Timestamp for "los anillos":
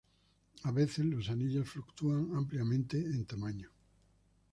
1.05-1.69